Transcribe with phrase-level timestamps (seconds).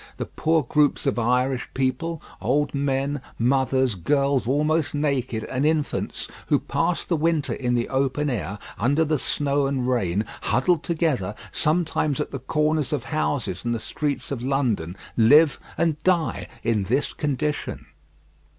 [0.17, 6.57] The poor groups of Irish people old men, mothers, girls almost naked, and infants who
[6.57, 12.19] pass the winter in the open air, under the snow and rain, huddled together, sometimes
[12.19, 17.13] at the corners of houses in the streets of London, live and die in this
[17.13, 17.85] condition.